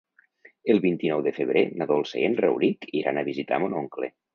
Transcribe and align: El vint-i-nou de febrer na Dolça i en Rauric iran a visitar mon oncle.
El 0.73 0.81
vint-i-nou 0.85 1.21
de 1.29 1.35
febrer 1.37 1.65
na 1.83 1.89
Dolça 1.95 2.21
i 2.23 2.27
en 2.33 2.41
Rauric 2.43 2.93
iran 3.05 3.21
a 3.25 3.29
visitar 3.33 3.67
mon 3.67 3.83
oncle. 3.87 4.17